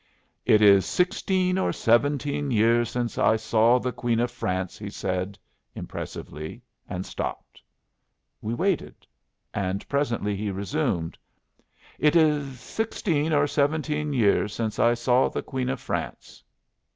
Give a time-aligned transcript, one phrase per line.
[0.47, 5.37] "It is sixteen or seventeen years since I saw the Queen of France," he said,
[5.75, 7.61] impressively, and stopped.
[8.41, 9.05] We waited,
[9.53, 11.19] and presently he resumed:
[11.99, 16.43] "It is sixteen or seventeen years since I saw the Queen of France."